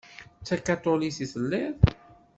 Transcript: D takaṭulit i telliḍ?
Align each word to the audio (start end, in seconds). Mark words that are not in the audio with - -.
D 0.41 0.43
takaṭulit 0.47 1.17
i 1.23 1.25
telliḍ? 1.33 1.75